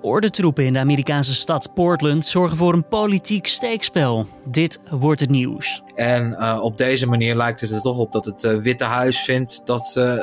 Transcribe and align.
Ordentroepen 0.00 0.64
in 0.64 0.72
de 0.72 0.78
Amerikaanse 0.78 1.34
stad 1.34 1.74
Portland 1.74 2.26
zorgen 2.26 2.56
voor 2.56 2.72
een 2.72 2.88
politiek 2.88 3.46
steekspel. 3.46 4.26
Dit 4.44 4.80
wordt 4.90 5.20
het 5.20 5.30
nieuws. 5.30 5.82
En 5.94 6.36
uh, 6.38 6.58
op 6.62 6.78
deze 6.78 7.06
manier 7.06 7.36
lijkt 7.36 7.60
het 7.60 7.70
er 7.70 7.80
toch 7.80 7.98
op 7.98 8.12
dat 8.12 8.24
het 8.24 8.42
uh, 8.42 8.56
Witte 8.56 8.84
Huis 8.84 9.20
vindt 9.20 9.62
dat, 9.64 9.94
uh, 9.98 10.14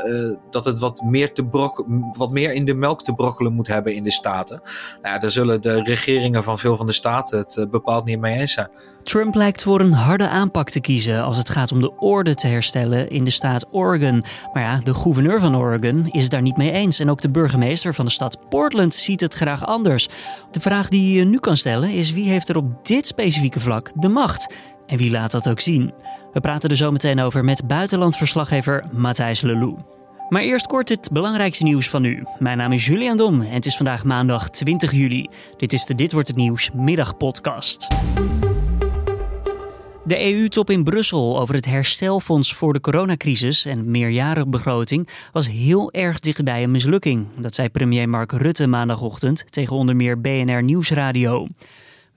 dat 0.49 0.65
het 0.65 0.79
wat 0.79 1.01
meer, 1.01 1.33
te 1.33 1.45
brok 1.45 1.85
wat 2.13 2.31
meer 2.31 2.53
in 2.53 2.65
de 2.65 2.73
melk 2.73 3.03
te 3.03 3.13
brokkelen 3.13 3.53
moet 3.53 3.67
hebben 3.67 3.95
in 3.95 4.03
de 4.03 4.11
staten. 4.11 4.61
Nou 5.01 5.13
ja, 5.13 5.19
daar 5.19 5.31
zullen 5.31 5.61
de 5.61 5.81
regeringen 5.83 6.43
van 6.43 6.59
veel 6.59 6.77
van 6.77 6.85
de 6.85 6.91
staten 6.91 7.39
het 7.39 7.67
bepaald 7.71 8.05
niet 8.05 8.19
mee 8.19 8.39
eens 8.39 8.53
zijn. 8.53 8.69
Trump 9.07 9.35
lijkt 9.35 9.63
voor 9.63 9.79
een 9.79 9.93
harde 9.93 10.27
aanpak 10.27 10.69
te 10.69 10.79
kiezen 10.79 11.23
als 11.23 11.37
het 11.37 11.49
gaat 11.49 11.71
om 11.71 11.79
de 11.79 11.97
orde 11.97 12.35
te 12.35 12.47
herstellen 12.47 13.09
in 13.09 13.23
de 13.23 13.29
staat 13.29 13.65
Oregon. 13.71 14.23
Maar 14.53 14.63
ja, 14.63 14.79
de 14.83 14.93
gouverneur 14.93 15.39
van 15.39 15.57
Oregon 15.57 16.07
is 16.11 16.29
daar 16.29 16.41
niet 16.41 16.57
mee 16.57 16.71
eens. 16.71 16.99
En 16.99 17.09
ook 17.09 17.21
de 17.21 17.29
burgemeester 17.29 17.93
van 17.93 18.05
de 18.05 18.11
stad 18.11 18.49
Portland 18.49 18.93
ziet 18.93 19.21
het 19.21 19.33
graag 19.33 19.65
anders. 19.65 20.09
De 20.51 20.59
vraag 20.59 20.89
die 20.89 21.17
je 21.17 21.23
nu 21.23 21.39
kan 21.39 21.57
stellen 21.57 21.89
is 21.89 22.11
wie 22.11 22.29
heeft 22.29 22.49
er 22.49 22.57
op 22.57 22.85
dit 22.87 23.07
specifieke 23.07 23.59
vlak 23.59 23.91
de 23.95 24.07
macht? 24.07 24.53
En 24.87 24.97
wie 24.97 25.11
laat 25.11 25.31
dat 25.31 25.49
ook 25.49 25.59
zien? 25.59 25.93
We 26.33 26.39
praten 26.39 26.69
er 26.69 26.75
zo 26.75 26.91
meteen 26.91 27.19
over 27.19 27.43
met 27.43 27.67
buitenlandverslaggever 27.67 28.85
Matthijs 28.91 29.41
Lelou. 29.41 29.77
Maar 30.29 30.41
eerst 30.41 30.67
kort 30.67 30.89
het 30.89 31.09
belangrijkste 31.11 31.63
nieuws 31.63 31.89
van 31.89 32.01
nu. 32.01 32.23
Mijn 32.39 32.57
naam 32.57 32.71
is 32.71 32.85
Julian 32.85 33.17
Dom 33.17 33.41
en 33.41 33.53
het 33.53 33.65
is 33.65 33.75
vandaag 33.75 34.03
maandag 34.03 34.49
20 34.49 34.91
juli. 34.91 35.27
Dit 35.57 35.73
is 35.73 35.85
de 35.85 35.95
Dit 35.95 36.11
wordt 36.11 36.27
het 36.27 36.37
nieuws 36.37 36.69
middagpodcast. 36.73 37.87
De 40.03 40.33
EU-top 40.33 40.69
in 40.69 40.83
Brussel 40.83 41.39
over 41.39 41.55
het 41.55 41.65
herstelfonds 41.65 42.53
voor 42.53 42.73
de 42.73 42.79
coronacrisis 42.79 43.65
en 43.65 43.91
meerjarige 43.91 44.47
begroting 44.47 45.07
was 45.31 45.49
heel 45.49 45.91
erg 45.91 46.19
dichtbij 46.19 46.63
een 46.63 46.71
mislukking. 46.71 47.27
Dat 47.39 47.55
zei 47.55 47.69
premier 47.69 48.09
Mark 48.09 48.31
Rutte 48.31 48.67
maandagochtend 48.67 49.51
tegen 49.51 49.75
onder 49.75 49.95
meer 49.95 50.21
BNR 50.21 50.63
Nieuwsradio. 50.63 51.47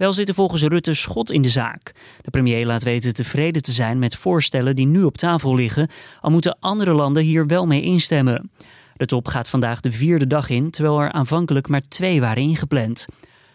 Wel 0.01 0.13
zit 0.13 0.29
er 0.29 0.35
volgens 0.35 0.63
Rutte 0.63 0.95
schot 0.95 1.31
in 1.31 1.43
de 1.43 1.49
zaak. 1.49 1.93
De 2.23 2.31
premier 2.31 2.67
laat 2.67 2.83
weten 2.83 3.15
tevreden 3.15 3.63
te 3.63 3.73
zijn 3.73 3.99
met 3.99 4.17
voorstellen 4.17 4.77
die 4.77 4.87
nu 4.87 5.03
op 5.03 5.17
tafel 5.17 5.55
liggen, 5.55 5.89
al 6.21 6.31
moeten 6.31 6.57
andere 6.61 6.93
landen 6.93 7.23
hier 7.23 7.47
wel 7.47 7.67
mee 7.67 7.83
instemmen. 7.83 8.51
De 8.97 9.07
top 9.07 9.29
gaat 9.29 9.49
vandaag 9.49 9.81
de 9.81 9.93
vierde 9.93 10.27
dag 10.27 10.49
in, 10.49 10.71
terwijl 10.71 11.01
er 11.01 11.13
aanvankelijk 11.13 11.69
maar 11.69 11.89
twee 11.89 12.21
waren 12.21 12.43
ingepland. 12.43 13.07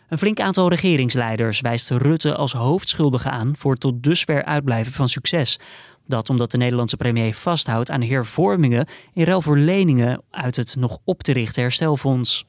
Een 0.09 0.17
flink 0.17 0.39
aantal 0.39 0.69
regeringsleiders 0.69 1.61
wijst 1.61 1.89
Rutte 1.89 2.35
als 2.35 2.53
hoofdschuldige 2.53 3.29
aan 3.29 3.53
voor 3.57 3.71
het 3.71 3.81
tot 3.81 4.03
dusver 4.03 4.43
uitblijven 4.43 4.93
van 4.93 5.09
succes. 5.09 5.59
Dat 6.07 6.29
omdat 6.29 6.51
de 6.51 6.57
Nederlandse 6.57 6.97
premier 6.97 7.33
vasthoudt 7.33 7.91
aan 7.91 8.01
hervormingen 8.01 8.87
in 9.13 9.23
ruil 9.23 9.41
voor 9.41 9.57
leningen 9.57 10.21
uit 10.31 10.55
het 10.55 10.75
nog 10.79 10.97
op 11.03 11.23
te 11.23 11.33
richten 11.33 11.61
herstelfonds. 11.61 12.45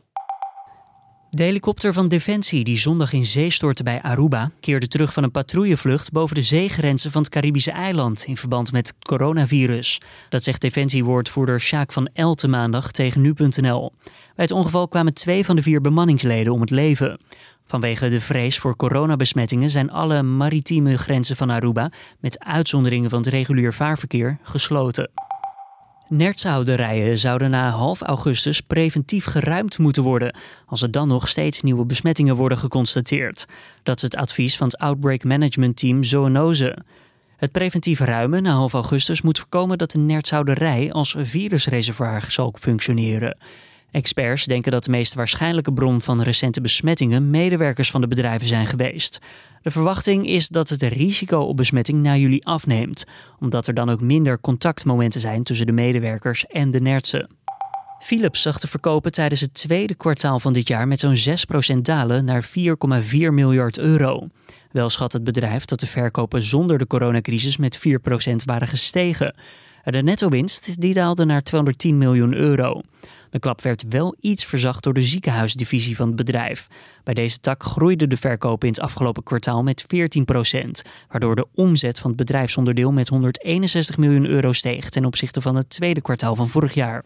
De 1.37 1.43
helikopter 1.43 1.93
van 1.93 2.09
Defensie 2.09 2.65
die 2.65 2.79
zondag 2.79 3.13
in 3.13 3.27
zee 3.27 3.51
stortte 3.51 3.83
bij 3.83 4.03
Aruba 4.03 4.51
keerde 4.61 4.89
terug 4.89 5.13
van 5.13 5.23
een 5.23 5.31
patrouillevlucht 5.31 6.13
boven 6.13 6.35
de 6.35 6.43
zeegrenzen 6.43 7.11
van 7.11 7.23
het 7.23 7.31
Caribische 7.31 7.71
eiland 7.71 8.25
in 8.25 8.37
verband 8.37 8.73
met 8.73 8.95
coronavirus. 9.03 10.01
Dat 10.29 10.43
zegt 10.43 10.61
Defensiewoordvoerder 10.61 11.61
Sjaak 11.61 11.93
van 11.93 12.09
Elten 12.13 12.51
maandag 12.51 12.91
tegen 12.91 13.21
nu.nl. 13.21 13.93
Bij 14.35 14.45
het 14.45 14.51
ongeval 14.51 14.89
kwamen 14.89 15.15
twee 15.15 15.45
van 15.45 15.57
de 15.57 15.63
vier 15.63 15.81
bemanningsleden 15.81 16.53
om 16.53 16.61
het 16.61 16.71
leven. 16.71 17.19
Vanwege 17.67 18.09
de 18.09 18.21
vrees 18.21 18.59
voor 18.59 18.77
coronabesmettingen 18.77 19.71
zijn 19.71 19.91
alle 19.91 20.23
maritieme 20.23 20.99
grenzen 20.99 21.37
van 21.37 21.51
Aruba, 21.51 21.91
met 22.21 22.45
uitzonderingen 22.45 23.11
van 23.11 23.19
het 23.19 23.29
regulier 23.29 23.75
vaarverkeer, 23.75 24.39
gesloten. 24.43 25.11
Nertshouderijen 26.09 27.19
zouden 27.19 27.51
na 27.51 27.71
half 27.71 28.01
augustus 28.01 28.61
preventief 28.61 29.25
geruimd 29.25 29.79
moeten 29.79 30.03
worden, 30.03 30.37
als 30.67 30.83
er 30.83 30.91
dan 30.91 31.09
nog 31.09 31.29
steeds 31.29 31.63
nieuwe 31.63 31.85
besmettingen 31.85 32.37
worden 32.37 32.59
geconstateerd. 32.59 33.47
Dat 33.83 33.97
is 33.97 34.03
het 34.03 34.17
advies 34.17 34.57
van 34.57 34.67
het 34.67 34.79
Outbreak 34.79 35.25
Management 35.25 35.77
Team 35.77 36.05
Zoonose. 36.05 36.77
Het 37.37 37.53
preventief 37.53 37.99
ruimen 37.99 38.43
na 38.43 38.53
half 38.53 38.73
augustus 38.73 39.23
moet 39.23 39.39
voorkomen 39.39 39.79
dat 39.79 39.91
de 39.91 39.99
nertshouderij 39.99 40.93
als 40.93 41.17
virusreservoir 41.19 42.25
zal 42.29 42.55
functioneren. 42.59 43.37
Experts 43.91 44.45
denken 44.45 44.73
dat 44.73 44.85
de 44.85 44.91
meest 44.91 45.15
waarschijnlijke 45.15 45.73
bron 45.73 46.01
van 46.01 46.23
recente 46.23 46.61
besmettingen 46.61 47.31
medewerkers 47.31 47.91
van 47.91 48.01
de 48.01 48.07
bedrijven 48.07 48.47
zijn 48.47 48.67
geweest. 48.67 49.19
De 49.63 49.71
verwachting 49.71 50.27
is 50.27 50.49
dat 50.49 50.69
het 50.69 50.83
risico 50.83 51.41
op 51.41 51.57
besmetting 51.57 52.03
na 52.03 52.17
juli 52.17 52.41
afneemt, 52.43 53.05
omdat 53.39 53.67
er 53.67 53.75
dan 53.75 53.91
ook 53.91 54.01
minder 54.01 54.41
contactmomenten 54.41 55.21
zijn 55.21 55.43
tussen 55.43 55.67
de 55.67 55.73
medewerkers 55.73 56.47
en 56.47 56.71
de 56.71 56.81
nertsen. 56.81 57.29
Philips 57.99 58.43
zag 58.43 58.59
de 58.59 58.69
verkopen 58.69 59.13
tijdens 59.13 59.41
het 59.41 59.55
tweede 59.55 59.95
kwartaal 59.95 60.41
van 60.41 60.53
dit 60.53 60.69
jaar 60.69 60.89
met 60.89 61.01
zo'n 61.01 61.17
6% 61.77 61.81
dalen 61.83 62.25
naar 62.25 62.45
4,4 62.45 62.51
miljard 63.11 63.79
euro. 63.79 64.29
Wel 64.71 64.91
schat 64.91 65.13
het 65.13 65.25
bedrijf 65.25 65.65
dat 65.65 65.81
de 65.81 65.87
verkopen 65.87 66.43
zonder 66.43 66.79
de 66.79 66.87
coronacrisis 66.87 67.57
met 67.57 67.79
4% 67.79 67.91
waren 68.45 68.69
gestegen. 68.69 69.35
De 69.93 70.03
netto-winst 70.03 70.81
die 70.81 70.95
daalde 70.95 71.25
naar 71.25 71.43
210 71.43 71.99
miljoen 71.99 72.35
euro. 72.35 72.81
De 73.31 73.39
klap 73.39 73.63
werd 73.63 73.85
wel 73.89 74.17
iets 74.21 74.45
verzacht 74.45 74.83
door 74.83 74.95
de 74.95 75.03
ziekenhuisdivisie 75.03 75.97
van 75.97 76.07
het 76.07 76.17
bedrijf. 76.17 76.67
Bij 77.05 77.15
deze 77.15 77.41
tak 77.41 77.63
groeide 77.63 78.07
de 78.07 78.17
verkopen 78.17 78.69
in 78.69 78.75
het 78.75 78.83
afgelopen 78.83 79.23
kwartaal 79.23 79.63
met 79.63 79.83
14% 79.83 79.87
waardoor 81.09 81.37
de 81.37 81.47
omzet 81.55 81.99
van 81.99 82.11
het 82.11 82.19
bedrijfsonderdeel 82.19 82.93
met 82.93 83.09
161 83.09 83.97
miljoen 83.97 84.27
euro 84.27 84.53
steeg 84.53 84.89
ten 84.89 85.05
opzichte 85.05 85.41
van 85.41 85.57
het 85.57 85.71
tweede 85.71 86.01
kwartaal 86.01 86.37
van 86.37 86.49
vorig 86.49 86.75
jaar. 86.75 87.05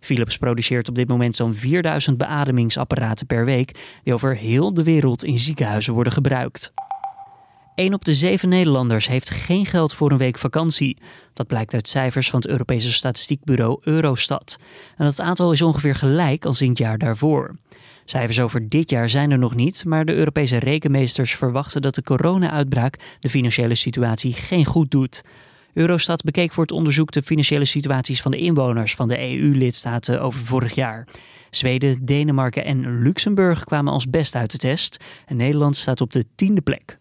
Philips 0.00 0.38
produceert 0.38 0.88
op 0.88 0.94
dit 0.94 1.08
moment 1.08 1.36
zo'n 1.36 1.54
4000 1.54 2.18
beademingsapparaten 2.18 3.26
per 3.26 3.44
week, 3.44 4.00
die 4.04 4.14
over 4.14 4.36
heel 4.36 4.74
de 4.74 4.82
wereld 4.82 5.24
in 5.24 5.38
ziekenhuizen 5.38 5.94
worden 5.94 6.12
gebruikt. 6.12 6.72
1 7.78 7.94
op 7.94 8.04
de 8.04 8.14
7 8.14 8.48
Nederlanders 8.48 9.08
heeft 9.08 9.30
geen 9.30 9.66
geld 9.66 9.94
voor 9.94 10.10
een 10.10 10.18
week 10.18 10.38
vakantie. 10.38 10.96
Dat 11.32 11.46
blijkt 11.46 11.74
uit 11.74 11.88
cijfers 11.88 12.30
van 12.30 12.40
het 12.40 12.48
Europese 12.48 12.92
statistiekbureau 12.92 13.78
Eurostat. 13.82 14.58
En 14.96 15.04
dat 15.04 15.20
aantal 15.20 15.52
is 15.52 15.62
ongeveer 15.62 15.94
gelijk 15.94 16.44
als 16.44 16.62
in 16.62 16.68
het 16.68 16.78
jaar 16.78 16.98
daarvoor. 16.98 17.56
Cijfers 18.04 18.40
over 18.40 18.68
dit 18.68 18.90
jaar 18.90 19.10
zijn 19.10 19.30
er 19.30 19.38
nog 19.38 19.54
niet, 19.54 19.84
maar 19.84 20.04
de 20.04 20.14
Europese 20.14 20.58
rekenmeesters 20.58 21.34
verwachten 21.34 21.82
dat 21.82 21.94
de 21.94 22.02
corona-uitbraak 22.02 22.98
de 23.20 23.30
financiële 23.30 23.74
situatie 23.74 24.32
geen 24.32 24.64
goed 24.64 24.90
doet. 24.90 25.22
Eurostat 25.72 26.22
bekeek 26.22 26.52
voor 26.52 26.62
het 26.62 26.72
onderzoek 26.72 27.12
de 27.12 27.22
financiële 27.22 27.64
situaties 27.64 28.22
van 28.22 28.30
de 28.30 28.38
inwoners 28.38 28.94
van 28.94 29.08
de 29.08 29.20
EU-lidstaten 29.20 30.22
over 30.22 30.40
vorig 30.40 30.74
jaar. 30.74 31.06
Zweden, 31.50 32.04
Denemarken 32.04 32.64
en 32.64 33.02
Luxemburg 33.02 33.64
kwamen 33.64 33.92
als 33.92 34.10
best 34.10 34.34
uit 34.34 34.50
de 34.50 34.58
test 34.58 35.04
en 35.26 35.36
Nederland 35.36 35.76
staat 35.76 36.00
op 36.00 36.12
de 36.12 36.24
tiende 36.34 36.60
plek. 36.60 36.98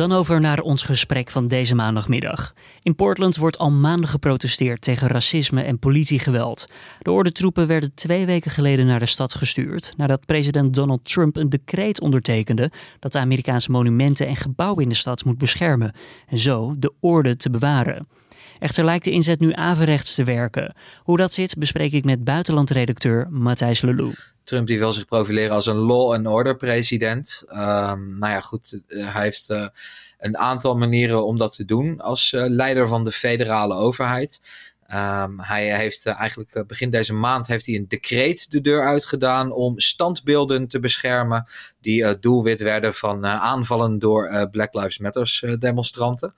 Dan 0.00 0.12
over 0.12 0.40
naar 0.40 0.60
ons 0.60 0.82
gesprek 0.82 1.30
van 1.30 1.48
deze 1.48 1.74
maandagmiddag. 1.74 2.54
In 2.82 2.94
Portland 2.94 3.36
wordt 3.36 3.58
al 3.58 3.70
maanden 3.70 4.08
geprotesteerd 4.08 4.82
tegen 4.82 5.08
racisme 5.08 5.62
en 5.62 5.78
politiegeweld. 5.78 6.66
De 6.98 7.10
ordentroepen 7.10 7.66
werden 7.66 7.94
twee 7.94 8.26
weken 8.26 8.50
geleden 8.50 8.86
naar 8.86 8.98
de 8.98 9.06
stad 9.06 9.34
gestuurd 9.34 9.94
nadat 9.96 10.26
president 10.26 10.74
Donald 10.74 11.04
Trump 11.04 11.36
een 11.36 11.48
decreet 11.48 12.00
ondertekende 12.00 12.70
dat 12.98 13.12
de 13.12 13.18
Amerikaanse 13.18 13.70
monumenten 13.70 14.26
en 14.26 14.36
gebouwen 14.36 14.82
in 14.82 14.88
de 14.88 14.94
stad 14.94 15.24
moet 15.24 15.38
beschermen 15.38 15.92
en 16.26 16.38
zo 16.38 16.74
de 16.78 16.92
orde 17.00 17.36
te 17.36 17.50
bewaren. 17.50 18.06
Echter 18.60 18.84
lijkt 18.84 19.04
de 19.04 19.10
inzet 19.10 19.40
nu 19.40 19.52
averechts 19.52 20.14
te 20.14 20.24
werken. 20.24 20.74
Hoe 20.98 21.16
dat 21.16 21.32
zit 21.32 21.58
bespreek 21.58 21.92
ik 21.92 22.04
met 22.04 22.24
buitenlandredacteur 22.24 23.26
Matthijs 23.30 23.80
Lelou. 23.80 24.14
Trump 24.44 24.66
die 24.66 24.78
wil 24.78 24.92
zich 24.92 25.06
profileren 25.06 25.54
als 25.54 25.66
een 25.66 25.76
law 25.76 26.12
and 26.12 26.26
order 26.26 26.56
president. 26.56 27.44
Um, 27.48 28.18
nou 28.18 28.32
ja, 28.32 28.40
goed, 28.40 28.82
eh, 28.88 29.14
hij 29.14 29.22
heeft 29.22 29.50
uh, 29.50 29.66
een 30.18 30.38
aantal 30.38 30.76
manieren 30.76 31.26
om 31.26 31.38
dat 31.38 31.56
te 31.56 31.64
doen 31.64 32.00
als 32.00 32.32
uh, 32.32 32.44
leider 32.46 32.88
van 32.88 33.04
de 33.04 33.12
federale 33.12 33.74
overheid. 33.74 34.40
Um, 34.94 35.40
hij 35.40 35.76
heeft 35.76 36.06
uh, 36.06 36.20
eigenlijk 36.20 36.54
uh, 36.54 36.62
begin 36.66 36.90
deze 36.90 37.14
maand 37.14 37.46
heeft 37.46 37.66
hij 37.66 37.74
een 37.74 37.88
decreet 37.88 38.50
de 38.50 38.60
deur 38.60 38.86
uitgedaan 38.86 39.52
om 39.52 39.80
standbeelden 39.80 40.68
te 40.68 40.80
beschermen 40.80 41.46
die 41.80 42.02
uh, 42.02 42.10
doelwit 42.20 42.60
werden 42.60 42.94
van 42.94 43.26
aanvallen 43.26 43.98
door 43.98 44.48
Black 44.50 44.74
Lives 44.74 44.98
Matters 44.98 45.44
demonstranten. 45.58 46.34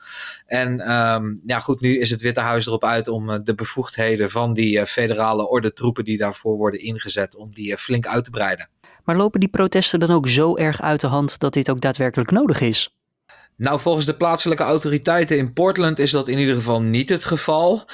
En 0.47 0.93
um, 0.93 1.41
ja, 1.47 1.61
goed, 1.61 1.81
nu 1.81 1.99
is 1.99 2.11
het 2.11 2.21
Witte 2.21 2.41
Huis 2.41 2.67
erop 2.67 2.85
uit 2.85 3.09
om 3.09 3.45
de 3.45 3.55
bevoegdheden 3.55 4.31
van 4.31 4.55
die 4.55 4.87
federale 4.87 5.49
ordentroepen 5.49 6.05
die 6.05 6.17
daarvoor 6.17 6.57
worden 6.57 6.81
ingezet, 6.81 7.37
om 7.37 7.55
die 7.55 7.77
flink 7.77 8.07
uit 8.07 8.25
te 8.25 8.31
breiden. 8.31 8.69
Maar 9.05 9.17
lopen 9.17 9.41
die 9.41 9.49
protesten 9.49 10.01
dan 10.01 10.11
ook 10.11 10.29
zo 10.29 10.57
erg 10.57 10.83
uit 10.83 11.01
de 11.01 11.07
hand 11.07 11.39
dat 11.39 11.53
dit 11.53 11.71
ook 11.71 11.81
daadwerkelijk 11.81 12.31
nodig 12.31 12.61
is? 12.61 12.91
Nou, 13.57 13.81
volgens 13.81 14.07
de 14.07 14.17
plaatselijke 14.17 14.63
autoriteiten 14.63 15.37
in 15.37 15.53
Portland 15.53 15.99
is 15.99 16.11
dat 16.11 16.29
in 16.29 16.39
ieder 16.39 16.55
geval 16.55 16.83
niet 16.83 17.09
het 17.09 17.25
geval. 17.25 17.89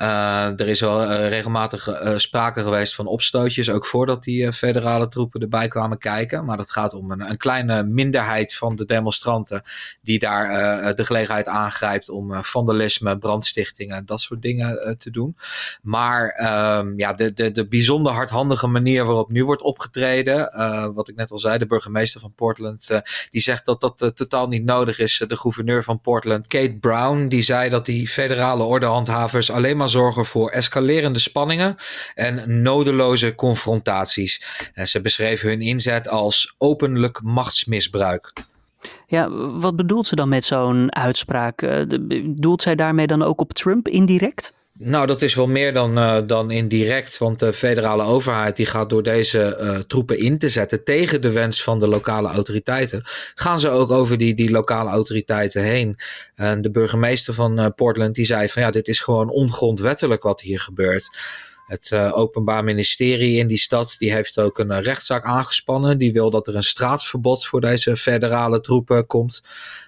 Uh, 0.00 0.60
er 0.60 0.68
is 0.68 0.80
wel 0.80 1.02
uh, 1.02 1.28
regelmatig 1.28 1.88
uh, 1.88 2.18
sprake 2.18 2.62
geweest 2.62 2.94
van 2.94 3.06
opstootjes, 3.06 3.70
ook 3.70 3.86
voordat 3.86 4.22
die 4.22 4.52
federale 4.52 5.08
troepen 5.08 5.40
erbij 5.40 5.68
kwamen 5.68 5.98
kijken. 5.98 6.44
Maar 6.44 6.56
dat 6.56 6.70
gaat 6.70 6.94
om 6.94 7.10
een, 7.10 7.30
een 7.30 7.36
kleine 7.36 7.82
minderheid 7.82 8.54
van 8.54 8.76
de 8.76 8.84
demonstranten 8.84 9.62
die 10.02 10.18
daar 10.18 10.94
de 10.94 11.04
gelegenheid 11.04 11.48
aangrijpt 11.48 12.08
om 12.08 12.44
vandalisme, 12.44 13.18
brandstichtingen, 13.18 14.06
dat 14.06 14.20
soort 14.20 14.42
dingen 14.42 14.98
te 14.98 15.10
doen. 15.10 15.36
Maar 15.82 16.40
um, 16.78 16.98
ja, 16.98 17.12
de, 17.12 17.32
de, 17.32 17.50
de 17.50 17.66
bijzonder 17.66 18.12
hardhandige 18.12 18.66
manier 18.66 19.04
waarop 19.04 19.30
nu 19.30 19.44
wordt 19.44 19.62
opgetreden, 19.62 20.52
wat 20.94 21.08
ik 21.08 21.16
net 21.16 21.30
al 21.30 21.38
zei, 21.38 21.58
de 21.58 21.66
burgemeester 21.66 22.20
van 22.20 22.34
Portland, 22.34 22.88
die 23.30 23.40
zegt 23.40 23.64
dat 23.64 23.80
dat 23.80 24.12
totaal 24.14 24.48
niet 24.48 24.64
nodig 24.64 24.98
is. 24.98 25.24
De 25.28 25.36
gouverneur 25.36 25.84
van 25.84 26.00
Portland, 26.00 26.46
Kate 26.46 26.76
Brown, 26.80 27.26
die 27.28 27.42
zei 27.42 27.70
dat 27.70 27.86
die 27.86 28.08
federale 28.08 28.62
ordehandhavers 28.62 29.50
alleen 29.50 29.76
maar 29.76 29.82
zorgen 29.88 30.26
voor 30.26 30.50
escalerende 30.50 31.18
spanningen 31.18 31.76
en 32.14 32.62
nodeloze 32.62 33.34
confrontaties. 33.34 34.44
En 34.74 34.88
ze 34.88 35.00
beschreven 35.00 35.48
hun 35.48 35.60
inzet 35.60 36.08
als 36.08 36.54
openlijk 36.58 37.22
machtsmisbruik. 37.22 38.32
Ja, 39.06 39.30
wat 39.58 39.76
bedoelt 39.76 40.06
ze 40.06 40.16
dan 40.16 40.28
met 40.28 40.44
zo'n 40.44 40.94
uitspraak? 40.94 41.62
Eh, 41.62 41.80
bedoelt 42.00 42.62
zij 42.62 42.74
daarmee 42.74 43.06
dan 43.06 43.22
ook 43.22 43.40
op 43.40 43.52
Trump 43.52 43.88
indirect? 43.88 44.52
Nou, 44.78 45.06
dat 45.06 45.22
is 45.22 45.34
wel 45.34 45.46
meer 45.46 45.72
dan, 45.72 45.98
uh, 45.98 46.18
dan 46.26 46.50
indirect. 46.50 47.18
Want 47.18 47.38
de 47.38 47.52
federale 47.52 48.02
overheid 48.02 48.56
die 48.56 48.66
gaat 48.66 48.90
door 48.90 49.02
deze 49.02 49.58
uh, 49.60 49.78
troepen 49.78 50.18
in 50.18 50.38
te 50.38 50.48
zetten 50.48 50.84
tegen 50.84 51.20
de 51.20 51.30
wens 51.30 51.62
van 51.62 51.80
de 51.80 51.88
lokale 51.88 52.28
autoriteiten. 52.28 53.02
Gaan 53.34 53.60
ze 53.60 53.68
ook 53.68 53.90
over 53.90 54.18
die, 54.18 54.34
die 54.34 54.50
lokale 54.50 54.90
autoriteiten 54.90 55.62
heen. 55.62 55.96
En 56.34 56.62
de 56.62 56.70
burgemeester 56.70 57.34
van 57.34 57.60
uh, 57.60 57.66
Portland 57.76 58.14
die 58.14 58.24
zei 58.24 58.48
van 58.48 58.62
ja, 58.62 58.70
dit 58.70 58.88
is 58.88 59.00
gewoon 59.00 59.30
ongrondwettelijk 59.30 60.22
wat 60.22 60.40
hier 60.40 60.60
gebeurt. 60.60 61.08
Het 61.66 61.92
Openbaar 61.92 62.64
Ministerie 62.64 63.38
in 63.38 63.46
die 63.46 63.58
stad 63.58 63.94
die 63.98 64.12
heeft 64.12 64.38
ook 64.38 64.58
een 64.58 64.82
rechtszaak 64.82 65.24
aangespannen. 65.24 65.98
Die 65.98 66.12
wil 66.12 66.30
dat 66.30 66.46
er 66.46 66.56
een 66.56 66.62
straatverbod 66.62 67.46
voor 67.46 67.60
deze 67.60 67.96
federale 67.96 68.60
troepen 68.60 69.06
komt. 69.06 69.42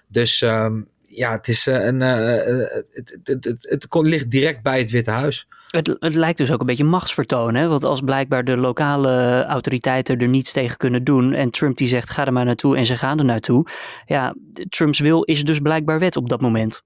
Dus 0.08 0.40
um, 0.40 0.88
ja, 1.16 1.32
het, 1.32 1.48
is, 1.48 1.66
uh, 1.66 1.84
een, 1.84 2.00
uh, 2.00 2.16
het, 2.92 3.18
het, 3.24 3.44
het, 3.44 3.66
het, 3.68 3.86
ligt 3.90 4.30
direct 4.30 4.62
bij 4.62 4.78
het 4.78 4.90
Witte 4.90 5.10
Huis. 5.10 5.46
Het, 5.66 5.96
het 5.98 6.14
lijkt 6.14 6.38
dus 6.38 6.50
ook 6.50 6.60
een 6.60 6.66
beetje 6.66 6.84
machtsvertoon. 6.84 7.54
Hè? 7.54 7.68
Want 7.68 7.84
als 7.84 8.00
blijkbaar 8.00 8.44
de 8.44 8.56
lokale 8.56 9.44
autoriteiten 9.44 10.18
er 10.18 10.28
niets 10.28 10.52
tegen 10.52 10.76
kunnen 10.76 11.04
doen. 11.04 11.32
En 11.32 11.50
Trump 11.50 11.76
die 11.76 11.88
zegt 11.88 12.10
ga 12.10 12.26
er 12.26 12.32
maar 12.32 12.44
naartoe 12.44 12.76
en 12.76 12.86
ze 12.86 12.96
gaan 12.96 13.18
er 13.18 13.24
naartoe. 13.24 13.66
Ja, 14.04 14.34
Trumps 14.68 14.98
wil 14.98 15.22
is 15.22 15.44
dus 15.44 15.58
blijkbaar 15.58 15.98
wet 15.98 16.16
op 16.16 16.28
dat 16.28 16.40
moment. 16.40 16.82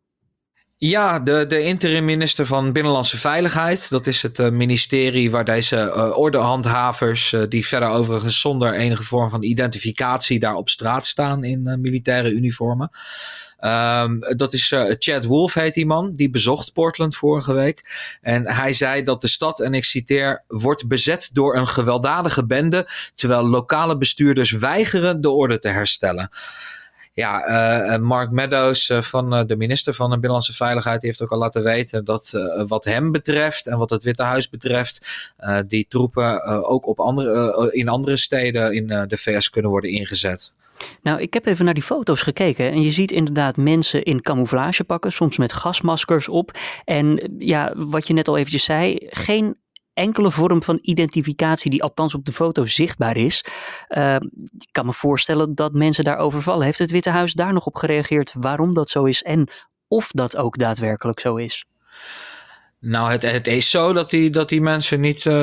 Ja, 0.76 1.18
de, 1.18 1.44
de 1.48 1.62
interim 1.62 2.04
minister 2.04 2.46
van 2.46 2.72
Binnenlandse 2.72 3.18
Veiligheid. 3.18 3.90
Dat 3.90 4.06
is 4.06 4.22
het 4.22 4.38
uh, 4.38 4.50
ministerie 4.50 5.30
waar 5.30 5.44
deze 5.44 5.76
uh, 5.76 6.18
ordehandhavers, 6.18 7.32
uh, 7.32 7.42
die 7.48 7.66
verder 7.66 7.88
overigens 7.88 8.40
zonder 8.40 8.74
enige 8.74 9.02
vorm 9.02 9.30
van 9.30 9.42
identificatie 9.42 10.38
daar 10.38 10.54
op 10.54 10.68
straat 10.68 11.06
staan 11.06 11.44
in 11.44 11.80
militaire 11.80 12.32
uniformen. 12.32 12.90
Um, 13.60 14.20
dat 14.36 14.52
is 14.52 14.70
uh, 14.70 14.94
Chad 14.98 15.24
Wolf 15.24 15.54
heet 15.54 15.74
die 15.74 15.86
man. 15.86 16.12
Die 16.12 16.30
bezocht 16.30 16.72
Portland 16.72 17.16
vorige 17.16 17.52
week. 17.52 18.08
En 18.20 18.52
hij 18.52 18.72
zei 18.72 19.02
dat 19.02 19.20
de 19.20 19.28
stad, 19.28 19.60
en 19.60 19.74
ik 19.74 19.84
citeer, 19.84 20.44
wordt 20.46 20.88
bezet 20.88 21.30
door 21.32 21.56
een 21.56 21.68
gewelddadige 21.68 22.46
bende. 22.46 22.90
Terwijl 23.14 23.48
lokale 23.48 23.98
bestuurders 23.98 24.50
weigeren 24.50 25.20
de 25.20 25.30
orde 25.30 25.58
te 25.58 25.68
herstellen. 25.68 26.30
Ja, 27.12 27.48
uh, 27.94 27.98
Mark 27.98 28.30
Meadows, 28.30 28.88
uh, 28.88 29.02
van 29.02 29.46
de 29.46 29.56
minister 29.56 29.94
van 29.94 30.06
de 30.06 30.14
Binnenlandse 30.14 30.54
Veiligheid, 30.54 31.00
die 31.00 31.08
heeft 31.08 31.22
ook 31.22 31.32
al 31.32 31.38
laten 31.38 31.62
weten 31.62 32.04
dat 32.04 32.30
wat 32.66 32.84
hem 32.84 33.12
betreft 33.12 33.66
en 33.66 33.78
wat 33.78 33.90
het 33.90 34.02
Witte 34.02 34.22
Huis 34.22 34.48
betreft, 34.48 35.06
die 35.66 35.86
troepen 35.88 36.44
ook 36.64 36.86
op 36.86 37.00
andere, 37.00 37.72
in 37.72 37.88
andere 37.88 38.16
steden 38.16 38.72
in 38.72 38.86
de 38.86 39.16
VS 39.16 39.50
kunnen 39.50 39.70
worden 39.70 39.90
ingezet. 39.90 40.54
Nou, 41.02 41.20
ik 41.20 41.34
heb 41.34 41.46
even 41.46 41.64
naar 41.64 41.74
die 41.74 41.82
foto's 41.82 42.22
gekeken 42.22 42.70
en 42.70 42.82
je 42.82 42.90
ziet 42.90 43.12
inderdaad 43.12 43.56
mensen 43.56 44.02
in 44.02 44.20
camouflagepakken, 44.20 45.12
soms 45.12 45.38
met 45.38 45.52
gasmaskers 45.52 46.28
op. 46.28 46.58
En 46.84 47.34
ja, 47.38 47.72
wat 47.76 48.06
je 48.06 48.12
net 48.12 48.28
al 48.28 48.36
eventjes 48.36 48.64
zei, 48.64 48.96
geen 49.00 49.56
enkele 49.94 50.30
vorm 50.30 50.62
van 50.62 50.78
identificatie 50.82 51.70
die 51.70 51.82
althans 51.82 52.14
op 52.14 52.24
de 52.24 52.32
foto 52.32 52.64
zichtbaar 52.64 53.16
is. 53.16 53.44
Ik 54.58 54.68
kan 54.72 54.86
me 54.86 54.92
voorstellen 54.92 55.54
dat 55.54 55.72
mensen 55.72 56.04
daarover 56.04 56.42
vallen. 56.42 56.64
Heeft 56.64 56.78
het 56.78 56.90
Witte 56.90 57.10
Huis 57.10 57.32
daar 57.32 57.52
nog 57.52 57.66
op 57.66 57.76
gereageerd 57.76 58.34
waarom 58.38 58.74
dat 58.74 58.88
zo 58.88 59.04
is 59.04 59.22
en 59.22 59.48
of 59.88 60.10
dat 60.10 60.36
ook 60.36 60.58
daadwerkelijk 60.58 61.20
zo 61.20 61.36
is? 61.36 61.64
Nou, 62.82 63.10
het, 63.10 63.22
het 63.22 63.46
is 63.46 63.70
zo 63.70 63.92
dat 63.92 64.10
die, 64.10 64.30
dat 64.30 64.48
die 64.48 64.60
mensen 64.60 65.00
niet 65.00 65.24
uh, 65.24 65.34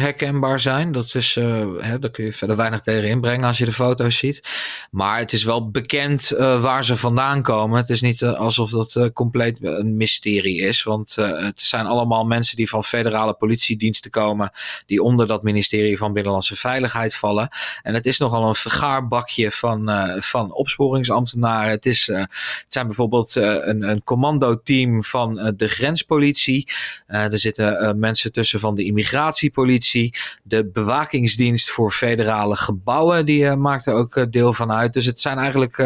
herkenbaar 0.00 0.60
zijn. 0.60 0.92
Dat 0.92 1.14
is, 1.14 1.36
uh, 1.36 1.66
hè, 1.78 1.98
daar 1.98 2.10
kun 2.10 2.24
je 2.24 2.32
verder 2.32 2.56
weinig 2.56 2.80
tegen 2.80 3.08
inbrengen 3.08 3.44
als 3.44 3.58
je 3.58 3.64
de 3.64 3.72
foto's 3.72 4.16
ziet. 4.18 4.42
Maar 4.90 5.18
het 5.18 5.32
is 5.32 5.44
wel 5.44 5.70
bekend 5.70 6.28
waar 6.38 6.84
ze 6.84 6.96
vandaan 6.96 7.42
komen. 7.42 7.78
Het 7.78 7.90
is 7.90 8.00
niet 8.00 8.22
alsof 8.22 8.70
dat 8.70 9.10
compleet 9.12 9.58
een 9.60 9.96
mysterie 9.96 10.60
is. 10.60 10.82
Want 10.82 11.14
het 11.14 11.60
zijn 11.60 11.86
allemaal 11.86 12.24
mensen 12.24 12.56
die 12.56 12.68
van 12.68 12.84
federale 12.84 13.34
politiediensten 13.34 14.10
komen. 14.10 14.50
Die 14.86 15.02
onder 15.02 15.26
dat 15.26 15.42
ministerie 15.42 15.98
van 15.98 16.12
Binnenlandse 16.12 16.56
Veiligheid 16.56 17.14
vallen. 17.14 17.48
En 17.82 17.94
het 17.94 18.06
is 18.06 18.18
nogal 18.18 18.48
een 18.48 18.54
vergaarbakje 18.54 19.52
van, 19.52 19.90
van 20.18 20.52
opsporingsambtenaren. 20.52 21.70
Het, 21.70 21.86
is, 21.86 22.06
het 22.06 22.66
zijn 22.68 22.86
bijvoorbeeld 22.86 23.34
een, 23.34 23.82
een 23.82 24.04
commandoteam 24.04 25.04
van 25.04 25.54
de 25.56 25.68
grenspolitie. 25.68 26.68
Uh, 27.08 27.32
er 27.32 27.38
zitten 27.38 27.82
uh, 27.82 27.92
mensen 27.92 28.32
tussen 28.32 28.60
van 28.60 28.74
de 28.74 28.84
immigratiepolitie, 28.84 30.14
de 30.42 30.66
bewakingsdienst 30.66 31.70
voor 31.70 31.92
federale 31.92 32.56
gebouwen, 32.56 33.26
die 33.26 33.42
uh, 33.42 33.54
maakt 33.54 33.86
er 33.86 33.94
ook 33.94 34.32
deel 34.32 34.52
van 34.52 34.72
uit. 34.72 34.92
Dus 34.92 35.06
het 35.06 35.20
zijn 35.20 35.38
eigenlijk 35.38 35.76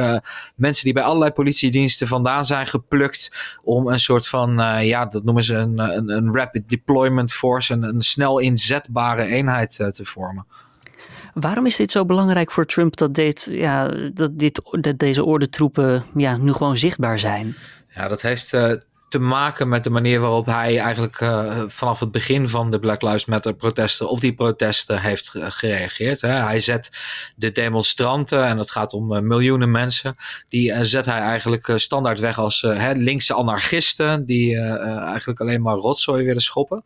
mensen 0.54 0.84
die 0.84 0.92
bij 0.92 1.02
allerlei 1.02 1.30
politiediensten 1.30 2.06
vandaan 2.06 2.44
zijn 2.44 2.66
geplukt 2.66 3.32
om 3.62 3.88
een 3.88 4.00
soort 4.00 4.28
van, 4.28 4.50
ja, 4.84 5.06
dat 5.06 5.24
noemen 5.24 5.42
ze 5.42 5.54
een, 5.54 5.78
een, 5.78 6.08
een 6.08 6.34
rapid 6.34 6.68
deployment 6.68 7.32
force, 7.32 7.72
een, 7.72 7.82
een 7.82 8.02
snel 8.02 8.38
inzetbare 8.38 9.24
eenheid 9.24 9.70
te 9.70 10.04
vormen. 10.04 10.46
Waarom 11.34 11.66
is 11.66 11.76
dit 11.76 11.90
zo 11.90 12.04
belangrijk 12.04 12.50
voor 12.50 12.66
Trump 12.66 12.96
dat, 12.96 13.14
dit, 13.14 13.48
ja, 13.50 13.88
dat, 14.14 14.38
dit, 14.38 14.60
dat 14.70 14.98
deze 14.98 15.24
ordentroepen 15.24 16.04
ja, 16.14 16.36
nu 16.36 16.52
gewoon 16.52 16.76
zichtbaar 16.76 17.18
zijn? 17.18 17.56
Ja, 17.88 18.08
dat 18.08 18.22
heeft 18.22 18.52
te 19.12 19.18
maken 19.18 19.68
met 19.68 19.84
de 19.84 19.90
manier 19.90 20.20
waarop 20.20 20.46
hij 20.46 20.78
eigenlijk 20.78 21.20
uh, 21.20 21.62
vanaf 21.66 22.00
het 22.00 22.10
begin 22.10 22.48
van 22.48 22.70
de 22.70 22.78
Black 22.78 23.02
Lives 23.02 23.24
Matter 23.24 23.54
protesten 23.54 24.08
op 24.08 24.20
die 24.20 24.34
protesten 24.34 25.00
heeft 25.00 25.28
gereageerd. 25.34 26.20
Hè. 26.20 26.28
Hij 26.28 26.60
zet 26.60 26.90
de 27.36 27.52
demonstranten, 27.52 28.44
en 28.44 28.58
het 28.58 28.70
gaat 28.70 28.92
om 28.92 29.12
uh, 29.12 29.20
miljoenen 29.20 29.70
mensen, 29.70 30.16
die 30.48 30.70
uh, 30.70 30.78
zet 30.82 31.04
hij 31.04 31.20
eigenlijk 31.20 31.72
standaard 31.76 32.20
weg 32.20 32.38
als 32.38 32.60
hè, 32.60 32.92
linkse 32.92 33.34
anarchisten 33.34 34.26
die 34.26 34.60
eigenlijk 34.60 35.40
alleen 35.40 35.62
maar 35.62 35.76
rotzooi 35.76 36.24
willen 36.24 36.42
schoppen. 36.42 36.82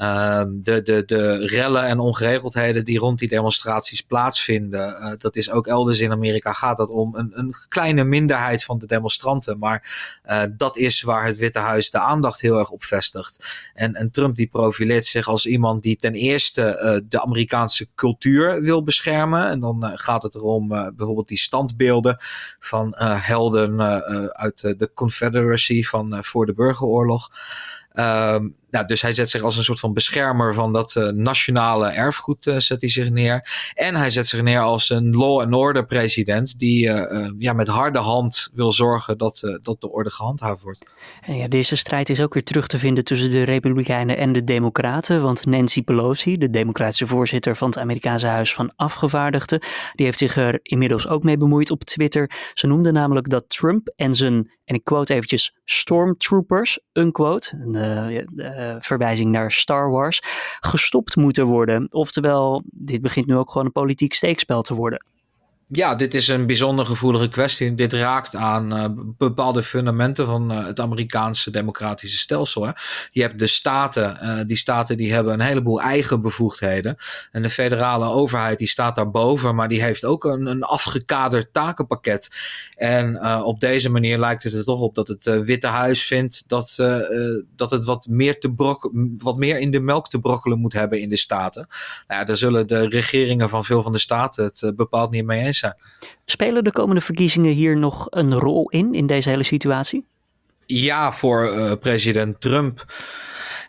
Ehm, 0.00 0.48
de, 0.52 0.82
de, 0.82 1.02
de 1.04 1.46
rellen 1.46 1.84
en 1.84 1.98
ongeregeldheden 1.98 2.84
die 2.84 2.98
rond 2.98 3.18
die 3.18 3.28
demonstraties 3.28 4.00
plaatsvinden. 4.00 4.88
Uh, 5.00 5.12
dat 5.18 5.36
is 5.36 5.50
ook 5.50 5.66
elders 5.66 6.00
in 6.00 6.12
Amerika 6.12 6.52
gaat 6.52 6.76
dat 6.76 6.88
om 6.88 7.14
een, 7.16 7.38
een 7.38 7.54
kleine 7.68 8.04
minderheid 8.04 8.64
van 8.64 8.78
de 8.78 8.86
demonstranten. 8.86 9.58
Maar 9.58 10.18
uh, 10.26 10.42
dat 10.56 10.76
is 10.76 11.02
waar 11.02 11.26
het 11.26 11.36
Witte 11.36 11.58
Huis 11.58 11.90
de 11.90 11.98
aandacht 11.98 12.40
heel 12.40 12.58
erg 12.58 12.70
op 12.70 12.84
vestigt. 12.84 13.46
En, 13.74 13.94
en 13.94 14.10
Trump 14.10 14.36
die 14.36 14.46
profileert 14.46 15.06
zich 15.06 15.28
als 15.28 15.46
iemand 15.46 15.82
die 15.82 15.96
ten 15.96 16.14
eerste 16.14 16.80
uh, 16.82 17.08
de 17.08 17.22
Amerikaanse 17.22 17.88
cultuur 17.94 18.62
wil 18.62 18.82
beschermen. 18.82 19.48
En 19.48 19.60
dan 19.60 19.90
gaat 19.94 20.22
het 20.22 20.34
erom 20.34 20.68
bijvoorbeeld 20.68 21.28
die 21.28 21.38
standbeelden 21.38 22.16
van 22.60 22.94
helden 22.98 23.80
uit 24.32 24.60
de 24.60 24.90
Confederacy 24.94 25.82
van 25.82 26.24
voor 26.24 26.46
de 26.46 26.54
burgeroorlog. 26.54 27.30
Um, 27.92 28.58
nou, 28.70 28.86
dus 28.86 29.02
hij 29.02 29.12
zet 29.12 29.30
zich 29.30 29.42
als 29.42 29.56
een 29.56 29.62
soort 29.62 29.78
van 29.78 29.92
beschermer 29.92 30.54
van 30.54 30.72
dat 30.72 30.94
uh, 30.94 31.08
nationale 31.08 31.88
erfgoed 31.88 32.46
uh, 32.46 32.58
zet 32.58 32.80
hij 32.80 32.90
zich 32.90 33.10
neer. 33.10 33.70
En 33.74 33.94
hij 33.94 34.10
zet 34.10 34.26
zich 34.26 34.42
neer 34.42 34.60
als 34.60 34.90
een 34.90 35.10
law 35.10 35.40
and 35.40 35.54
order 35.54 35.86
president 35.86 36.58
die 36.58 36.86
uh, 36.86 37.30
ja, 37.38 37.52
met 37.52 37.68
harde 37.68 37.98
hand 37.98 38.50
wil 38.52 38.72
zorgen 38.72 39.18
dat, 39.18 39.58
dat 39.62 39.80
de 39.80 39.90
orde 39.90 40.10
gehandhaafd 40.10 40.62
wordt. 40.62 40.86
En 41.20 41.36
ja, 41.36 41.48
deze 41.48 41.76
strijd 41.76 42.08
is 42.10 42.20
ook 42.20 42.34
weer 42.34 42.44
terug 42.44 42.66
te 42.66 42.78
vinden 42.78 43.04
tussen 43.04 43.30
de 43.30 43.42
Republikeinen 43.42 44.16
en 44.16 44.32
de 44.32 44.44
Democraten. 44.44 45.22
Want 45.22 45.46
Nancy 45.46 45.82
Pelosi, 45.82 46.36
de 46.36 46.50
democratische 46.50 47.06
voorzitter 47.06 47.56
van 47.56 47.68
het 47.68 47.78
Amerikaanse 47.78 48.26
Huis 48.26 48.54
van 48.54 48.72
Afgevaardigden, 48.76 49.60
die 49.94 50.06
heeft 50.06 50.18
zich 50.18 50.36
er 50.36 50.58
inmiddels 50.62 51.08
ook 51.08 51.22
mee 51.22 51.36
bemoeid 51.36 51.70
op 51.70 51.84
Twitter. 51.84 52.30
Ze 52.54 52.66
noemde 52.66 52.92
namelijk 52.92 53.28
dat 53.28 53.44
Trump 53.48 53.92
en 53.96 54.14
zijn, 54.14 54.50
en 54.64 54.74
ik 54.74 54.84
quote 54.84 55.14
eventjes, 55.14 55.54
stormtroopers, 55.64 56.80
unquote, 56.92 57.56
een 57.56 57.76
uh, 58.60 58.76
verwijzing 58.78 59.30
naar 59.30 59.50
Star 59.52 59.90
Wars, 59.90 60.20
gestopt 60.60 61.16
moeten 61.16 61.46
worden. 61.46 61.88
Oftewel, 61.90 62.62
dit 62.64 63.00
begint 63.00 63.26
nu 63.26 63.36
ook 63.36 63.50
gewoon 63.50 63.66
een 63.66 63.72
politiek 63.72 64.14
steekspel 64.14 64.62
te 64.62 64.74
worden. 64.74 65.04
Ja, 65.72 65.94
dit 65.94 66.14
is 66.14 66.28
een 66.28 66.46
bijzonder 66.46 66.86
gevoelige 66.86 67.28
kwestie. 67.28 67.74
Dit 67.74 67.92
raakt 67.92 68.36
aan 68.36 68.76
uh, 68.76 68.84
bepaalde 69.18 69.62
fundamenten 69.62 70.26
van 70.26 70.52
uh, 70.52 70.66
het 70.66 70.80
Amerikaanse 70.80 71.50
democratische 71.50 72.18
stelsel. 72.18 72.66
Hè. 72.66 72.70
Je 73.10 73.22
hebt 73.22 73.38
de 73.38 73.46
staten, 73.46 74.18
uh, 74.22 74.40
die 74.46 74.56
staten 74.56 74.96
die 74.96 75.12
hebben 75.12 75.32
een 75.32 75.40
heleboel 75.40 75.80
eigen 75.80 76.22
bevoegdheden. 76.22 76.96
En 77.32 77.42
de 77.42 77.50
federale 77.50 78.08
overheid 78.08 78.58
die 78.58 78.68
staat 78.68 78.96
daarboven, 78.96 79.54
maar 79.54 79.68
die 79.68 79.82
heeft 79.82 80.04
ook 80.04 80.24
een, 80.24 80.46
een 80.46 80.62
afgekaderd 80.62 81.52
takenpakket. 81.52 82.30
En 82.76 83.24
op 83.44 83.60
deze 83.60 83.90
manier 83.90 84.18
lijkt 84.18 84.42
het 84.42 84.52
er 84.52 84.64
toch 84.64 84.80
op 84.80 84.94
dat 84.94 85.08
het 85.08 85.24
Witte 85.24 85.66
Huis 85.66 86.04
vindt 86.04 86.42
dat, 86.46 86.74
dat 87.56 87.70
het 87.70 87.84
wat 87.84 88.06
meer, 88.10 88.40
te 88.40 88.52
brok 88.52 88.90
wat 89.18 89.36
meer 89.36 89.58
in 89.58 89.70
de 89.70 89.80
melk 89.80 90.08
te 90.08 90.20
brokkelen 90.20 90.58
moet 90.58 90.72
hebben 90.72 91.00
in 91.00 91.08
de 91.08 91.16
staten. 91.16 91.66
Nou 92.06 92.20
ja, 92.20 92.26
daar 92.26 92.36
zullen 92.36 92.66
de 92.66 92.88
regeringen 92.88 93.48
van 93.48 93.64
veel 93.64 93.82
van 93.82 93.92
de 93.92 93.98
staten 93.98 94.44
het 94.44 94.72
bepaald 94.76 95.10
niet 95.10 95.24
mee 95.24 95.44
eens 95.44 95.59
Spelen 96.24 96.64
de 96.64 96.72
komende 96.72 97.00
verkiezingen 97.00 97.52
hier 97.52 97.76
nog 97.76 98.06
een 98.10 98.34
rol 98.34 98.68
in, 98.68 98.94
in 98.94 99.06
deze 99.06 99.28
hele 99.28 99.42
situatie? 99.42 100.04
Ja, 100.66 101.12
voor 101.12 101.56
uh, 101.56 101.72
president 101.80 102.40
Trump. 102.40 102.84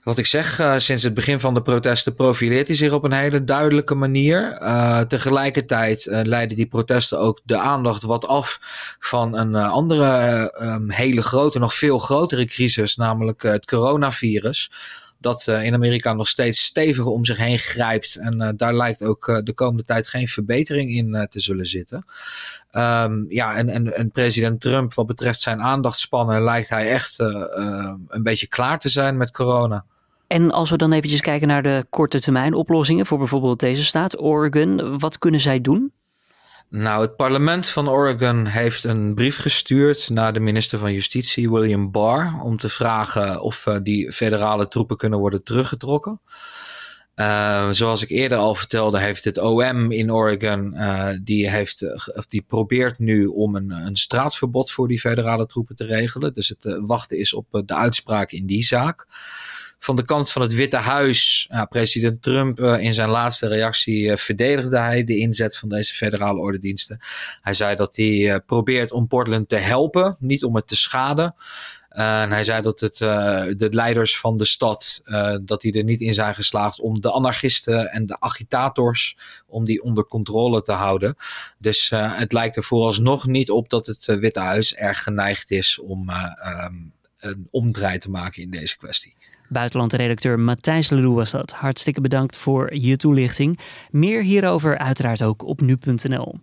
Wat 0.04 0.18
ik 0.18 0.26
zeg, 0.26 0.60
uh, 0.60 0.78
sinds 0.78 1.04
het 1.04 1.14
begin 1.14 1.40
van 1.40 1.54
de 1.54 1.62
protesten 1.62 2.16
profileert 2.16 2.68
hij 2.68 2.76
zich 2.76 2.92
op 2.92 3.04
een 3.04 3.12
hele 3.12 3.44
duidelijke 3.44 3.96
manier. 3.96 4.62
Uh, 4.62 5.00
tegelijkertijd 5.00 6.08
leiden 6.10 6.56
die 6.56 6.66
protesten 6.66 7.20
ook 7.20 7.40
de 7.44 7.58
aandacht 7.58 8.02
wat 8.02 8.28
af 8.28 8.60
van 9.00 9.38
een 9.38 9.56
andere 9.56 10.54
um, 10.62 10.92
hele 10.92 11.22
grote, 11.22 11.60
nog 11.60 11.74
veel 11.76 12.00
grotere 12.00 12.46
crisis, 12.46 12.96
namelijk 12.96 13.42
het 13.42 13.66
coronavirus 13.66 14.72
dat 15.22 15.46
uh, 15.50 15.64
in 15.66 15.74
Amerika 15.74 16.14
nog 16.14 16.28
steeds 16.28 16.64
stevig 16.64 17.06
om 17.06 17.26
zich 17.26 17.38
heen 17.38 17.60
grijpt. 17.60 18.16
En 18.16 18.42
uh, 18.42 18.50
daar 18.56 18.76
lijkt 18.76 19.04
ook 19.04 19.28
uh, 19.28 19.38
de 19.44 19.54
komende 19.54 19.84
tijd 19.84 20.08
geen 20.08 20.28
verbetering 20.28 20.92
in 20.92 21.28
te 21.30 21.40
zullen 21.40 21.66
zitten. 21.66 22.06
Um, 22.72 23.26
ja, 23.30 23.56
en, 23.56 23.70
en, 23.70 23.96
en, 23.96 24.12
president 24.12 24.62
Trump, 24.62 24.94
wat 24.94 25.08
betreft 25.08 25.42
zijn 25.42 25.62
aandachtspannen, 25.62 26.44
lijkt 26.44 26.70
hij 26.70 26.90
echt 26.90 27.20
een 27.20 28.24
beetje 28.24 28.48
klaar 28.48 28.80
te 28.80 28.90
zijn 28.90 29.18
met 29.18 29.32
corona. 29.32 29.86
En 30.28 30.52
als 30.52 30.70
we 30.70 30.78
dan 30.78 30.92
eventjes 30.92 31.22
kijken 31.22 31.48
naar 31.48 31.64
de 31.64 31.86
korte 31.90 32.20
termijn 32.20 32.54
oplossingen 32.54 33.06
voor 33.06 33.18
bijvoorbeeld 33.18 33.60
deze 33.60 33.86
staat, 33.86 34.20
Oregon, 34.20 35.00
wat 35.00 35.18
kunnen 35.18 35.40
zij 35.40 35.62
doen? 35.62 35.92
Nou, 36.72 37.02
het 37.02 37.16
parlement 37.16 37.68
van 37.68 37.90
Oregon 37.90 38.46
heeft 38.46 38.84
een 38.84 39.14
brief 39.14 39.38
gestuurd 39.38 40.10
naar 40.10 40.34
de 40.34 40.40
minister 40.40 40.80
van 40.80 40.94
Justitie, 40.94 41.52
William 41.52 41.92
Barr, 41.92 42.42
om 42.42 42.58
te 42.58 42.70
vragen 42.70 43.42
of 43.42 43.66
uh, 43.66 43.78
die 43.84 44.12
federale 44.12 44.68
troepen 44.68 44.98
kunnen 44.98 45.20
worden 45.20 45.44
teruggetrokken. 45.44 46.22
Uh, 47.16 47.70
zoals 47.72 48.02
ik 48.02 48.10
eerder 48.10 48.38
al 48.38 48.56
vertelde, 48.56 49.00
heeft 49.00 49.24
het 49.24 49.38
OM 49.38 49.92
in 49.92 50.12
Oregon, 50.14 50.74
uh, 50.74 51.10
die, 51.24 51.50
heeft, 51.50 52.06
of 52.16 52.26
die 52.26 52.42
probeert 52.48 53.00
nu 53.00 53.26
om 53.26 53.56
een, 53.56 53.72
een 53.72 53.98
straatverbod 53.98 54.72
voor 54.72 54.88
die 54.88 55.00
federale 55.00 55.46
troepen 55.46 55.76
te 55.76 55.86
regelen. 55.86 56.34
Dus 56.34 56.50
het 56.50 56.80
wachten 56.82 57.18
is 57.18 57.34
op 57.34 57.46
de 57.66 57.76
uitspraak 57.76 58.32
in 58.32 58.46
die 58.46 58.64
zaak 58.64 59.08
van 59.84 59.96
de 59.96 60.06
kant 60.06 60.32
van 60.32 60.42
het 60.42 60.54
Witte 60.54 60.78
Huis, 60.78 61.48
ja, 61.50 61.66
president 61.66 62.22
Trump 62.22 62.60
uh, 62.60 62.80
in 62.80 62.94
zijn 62.94 63.10
laatste 63.10 63.48
reactie 63.48 64.04
uh, 64.04 64.16
verdedigde 64.16 64.78
hij 64.78 65.04
de 65.04 65.18
inzet 65.18 65.58
van 65.58 65.70
deze 65.70 65.94
federale 65.94 66.40
ordendiensten. 66.40 67.00
Hij 67.42 67.54
zei 67.54 67.76
dat 67.76 67.96
hij 67.96 68.42
probeert 68.46 68.92
om 68.92 69.08
Portland 69.08 69.50
te 69.50 69.56
helpen, 69.56 70.16
niet 70.20 70.44
om 70.44 70.56
het 70.56 70.68
te 70.68 70.76
schaden. 70.76 71.36
en 71.90 72.32
hij 72.32 72.44
zei 72.44 72.62
dat 72.62 72.80
het, 72.80 72.98
de 72.98 73.68
leiders 73.72 74.18
van 74.18 74.38
de 74.38 74.46
stad, 74.46 75.02
dat 75.42 75.62
die 75.62 75.74
er 75.74 75.84
niet 75.84 76.02
in 76.02 76.14
zijn 76.14 76.36
geslaagd 76.36 76.80
om 76.80 77.02
de 77.02 77.12
anarchisten 77.12 77.92
en 77.92 78.06
de 78.06 78.20
agitators, 78.20 79.18
om 79.48 79.66
die 79.66 79.84
onder 79.84 80.06
controle 80.06 80.62
te 80.62 80.72
houden. 80.72 81.16
Dus 81.58 81.92
het 81.96 82.34
lijkt 82.34 82.56
er 82.56 82.64
vooralsnog 82.64 83.26
niet 83.26 83.50
op 83.50 83.70
dat 83.70 83.86
het 83.86 84.06
Witte 84.06 84.40
Huis 84.40 84.76
erg 84.76 85.04
geneigd 85.04 85.52
is 85.52 85.80
om 85.80 86.10
um, 86.10 86.94
een 87.18 87.48
omdraai 87.52 87.98
te 87.98 88.10
maken 88.10 88.42
in 88.42 88.52
deze 88.52 88.78
kwestie. 88.78 89.16
Buitenlandredacteur 89.52 90.40
Matthijs 90.40 90.90
Leroux 90.90 91.16
was 91.16 91.32
dat. 91.32 91.52
Hartstikke 91.52 92.02
bedankt 92.02 92.38
voor 92.38 92.76
je 92.76 92.96
toelichting. 92.96 93.60
Meer 93.90 94.22
hierover 94.22 94.78
uiteraard 94.78 95.24
ook 95.24 95.44
op 95.44 95.62
nu.nl. 95.62 96.40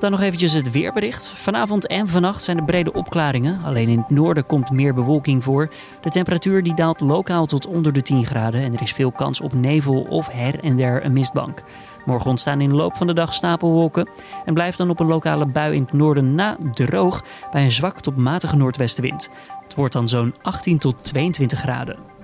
Dan 0.00 0.10
nog 0.10 0.20
eventjes 0.20 0.52
het 0.52 0.70
weerbericht. 0.70 1.32
Vanavond 1.34 1.86
en 1.86 2.08
vannacht 2.08 2.42
zijn 2.42 2.56
er 2.56 2.64
brede 2.64 2.92
opklaringen. 2.92 3.60
Alleen 3.64 3.88
in 3.88 3.98
het 3.98 4.10
noorden 4.10 4.46
komt 4.46 4.70
meer 4.70 4.94
bewolking 4.94 5.44
voor. 5.44 5.72
De 6.00 6.10
temperatuur 6.10 6.62
die 6.62 6.74
daalt 6.74 7.00
lokaal 7.00 7.46
tot 7.46 7.66
onder 7.66 7.92
de 7.92 8.02
10 8.02 8.24
graden 8.26 8.62
en 8.62 8.74
er 8.74 8.82
is 8.82 8.92
veel 8.92 9.12
kans 9.12 9.40
op 9.40 9.52
nevel 9.52 10.02
of 10.02 10.28
her 10.28 10.60
en 10.64 10.76
der 10.76 11.04
een 11.04 11.12
mistbank. 11.12 11.62
Morgen 12.04 12.30
ontstaan 12.30 12.60
in 12.60 12.68
de 12.68 12.74
loop 12.74 12.96
van 12.96 13.06
de 13.06 13.12
dag 13.12 13.34
stapelwolken 13.34 14.08
en 14.44 14.54
blijft 14.54 14.78
dan 14.78 14.90
op 14.90 15.00
een 15.00 15.06
lokale 15.06 15.46
bui 15.46 15.74
in 15.74 15.82
het 15.82 15.92
noorden 15.92 16.34
na 16.34 16.56
droog 16.72 17.24
bij 17.50 17.64
een 17.64 17.72
zwak 17.72 18.00
tot 18.00 18.16
matige 18.16 18.56
noordwestenwind. 18.56 19.30
Het 19.62 19.74
wordt 19.74 19.92
dan 19.92 20.08
zo'n 20.08 20.34
18 20.42 20.78
tot 20.78 21.04
22 21.04 21.58
graden. 21.58 22.19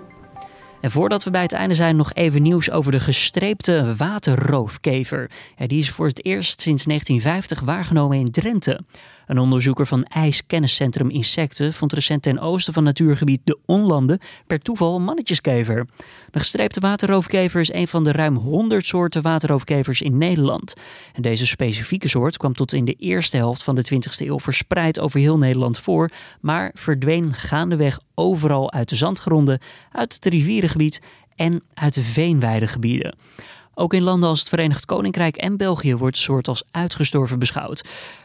En 0.80 0.90
voordat 0.90 1.25
we 1.25 1.30
bij 1.30 1.42
het 1.42 1.52
einde 1.52 1.75
zijn, 1.75 1.97
nog 1.97 2.12
even 2.12 2.42
nieuws 2.42 2.71
over 2.71 2.92
de 2.92 3.00
gestreepte 3.00 3.95
waterroofkever. 3.97 5.30
Die 5.66 5.78
is 5.78 5.90
voor 5.90 6.06
het 6.06 6.25
eerst 6.25 6.61
sinds 6.61 6.85
1950 6.85 7.61
waargenomen 7.61 8.18
in 8.18 8.30
Drenthe. 8.30 8.80
Een 9.26 9.38
onderzoeker 9.38 9.87
van 9.87 10.02
IJskenniscentrum 10.02 11.11
Insecten 11.11 11.73
vond 11.73 11.92
recent 11.92 12.23
ten 12.23 12.38
oosten 12.38 12.73
van 12.73 12.85
natuurgebied 12.85 13.40
De 13.45 13.59
Onlanden 13.64 14.18
per 14.47 14.59
toeval 14.59 14.97
een 14.97 15.04
mannetjeskever. 15.04 15.87
De 16.30 16.38
gestreepte 16.38 16.80
waterroofkever 16.80 17.61
is 17.61 17.73
een 17.73 17.88
van 17.88 18.04
de 18.04 18.12
ruim 18.12 18.37
100 18.37 18.87
soorten 18.87 19.23
waterroofkevers 19.23 20.00
in 20.00 20.18
Nederland. 20.18 20.75
En 21.12 21.23
deze 21.23 21.47
specifieke 21.47 22.09
soort 22.09 22.37
kwam 22.37 22.52
tot 22.52 22.73
in 22.73 22.85
de 22.85 22.97
eerste 22.99 23.37
helft 23.37 23.62
van 23.62 23.75
de 23.75 23.85
20e 23.95 24.26
eeuw 24.26 24.40
verspreid 24.40 25.00
over 25.00 25.21
heel 25.21 25.38
Nederland 25.38 25.78
voor, 25.78 26.11
maar 26.40 26.71
verdween 26.75 27.35
gaandeweg 27.35 28.00
overal 28.14 28.73
uit 28.73 28.88
de 28.88 28.97
zandgronden, 28.97 29.61
uit 29.92 30.14
het 30.14 30.25
rivierengebied 30.25 31.00
en 31.37 31.62
uit 31.75 31.95
de 31.95 32.02
veenweidegebieden. 32.02 33.16
Ook 33.75 33.95
in 33.95 34.02
landen 34.02 34.28
als 34.28 34.38
het 34.38 34.49
Verenigd 34.49 34.85
Koninkrijk 34.85 35.37
en 35.37 35.56
België 35.56 35.97
wordt 35.97 36.16
de 36.16 36.23
soort 36.23 36.49
als 36.49 36.64
uitgestorven 36.71 37.38
beschouwd. 37.38 37.85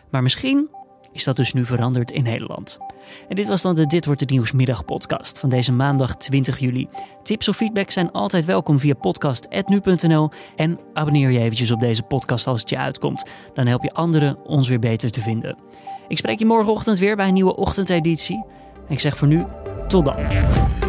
Maar 0.09 0.23
misschien 0.23 0.69
is 1.13 1.23
dat 1.23 1.35
dus 1.35 1.53
nu 1.53 1.65
veranderd 1.65 2.11
in 2.11 2.23
Nederland. 2.23 2.77
En 3.29 3.35
dit 3.35 3.47
was 3.47 3.61
dan 3.61 3.75
de 3.75 3.87
Dit 3.87 4.05
wordt 4.05 4.19
het 4.19 4.29
nieuws 4.29 4.51
middagpodcast 4.51 5.39
van 5.39 5.49
deze 5.49 5.71
maandag 5.71 6.15
20 6.15 6.59
juli. 6.59 6.87
Tips 7.23 7.47
of 7.47 7.55
feedback 7.55 7.89
zijn 7.89 8.11
altijd 8.11 8.45
welkom 8.45 8.79
via 8.79 8.93
podcast.nu.nl 8.93 10.29
en 10.55 10.79
abonneer 10.93 11.29
je 11.29 11.39
eventjes 11.39 11.71
op 11.71 11.79
deze 11.79 12.03
podcast 12.03 12.47
als 12.47 12.59
het 12.59 12.69
je 12.69 12.77
uitkomt. 12.77 13.29
Dan 13.53 13.67
help 13.67 13.83
je 13.83 13.91
anderen 13.91 14.45
ons 14.45 14.69
weer 14.69 14.79
beter 14.79 15.11
te 15.11 15.21
vinden. 15.21 15.57
Ik 16.07 16.17
spreek 16.17 16.39
je 16.39 16.45
morgenochtend 16.45 16.99
weer 16.99 17.15
bij 17.15 17.27
een 17.27 17.33
nieuwe 17.33 17.55
ochtendeditie. 17.55 18.43
En 18.87 18.93
ik 18.93 18.99
zeg 18.99 19.17
voor 19.17 19.27
nu 19.27 19.45
tot 19.87 20.05
dan. 20.05 20.80